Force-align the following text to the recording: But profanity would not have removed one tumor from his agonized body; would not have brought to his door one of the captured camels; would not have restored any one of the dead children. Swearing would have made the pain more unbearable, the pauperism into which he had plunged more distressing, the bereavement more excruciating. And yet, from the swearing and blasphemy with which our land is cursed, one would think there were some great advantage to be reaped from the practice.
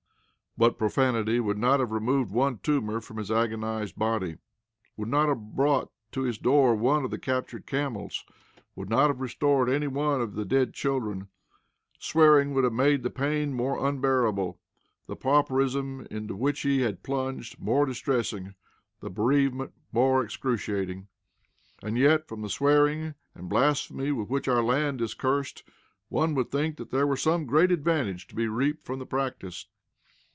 But 0.57 0.77
profanity 0.77 1.39
would 1.39 1.57
not 1.57 1.79
have 1.79 1.93
removed 1.93 2.29
one 2.33 2.57
tumor 2.57 2.99
from 2.99 3.15
his 3.15 3.31
agonized 3.31 3.95
body; 3.97 4.35
would 4.97 5.07
not 5.07 5.29
have 5.29 5.55
brought 5.55 5.87
to 6.11 6.23
his 6.23 6.37
door 6.37 6.75
one 6.75 7.05
of 7.05 7.09
the 7.11 7.17
captured 7.17 7.65
camels; 7.65 8.25
would 8.75 8.89
not 8.89 9.07
have 9.07 9.21
restored 9.21 9.69
any 9.69 9.87
one 9.87 10.19
of 10.19 10.35
the 10.35 10.43
dead 10.43 10.73
children. 10.73 11.29
Swearing 11.99 12.53
would 12.53 12.65
have 12.65 12.73
made 12.73 13.01
the 13.01 13.09
pain 13.09 13.53
more 13.53 13.87
unbearable, 13.87 14.59
the 15.07 15.15
pauperism 15.15 16.05
into 16.11 16.35
which 16.35 16.59
he 16.59 16.81
had 16.81 17.01
plunged 17.01 17.57
more 17.57 17.85
distressing, 17.85 18.53
the 18.99 19.09
bereavement 19.09 19.71
more 19.93 20.21
excruciating. 20.21 21.07
And 21.81 21.97
yet, 21.97 22.27
from 22.27 22.41
the 22.41 22.49
swearing 22.49 23.13
and 23.33 23.47
blasphemy 23.47 24.11
with 24.11 24.27
which 24.29 24.49
our 24.49 24.61
land 24.61 24.99
is 24.99 25.13
cursed, 25.13 25.63
one 26.09 26.35
would 26.35 26.51
think 26.51 26.77
there 26.91 27.07
were 27.07 27.15
some 27.15 27.45
great 27.45 27.71
advantage 27.71 28.27
to 28.27 28.35
be 28.35 28.49
reaped 28.49 28.83
from 28.83 28.99
the 28.99 29.05
practice. 29.05 29.67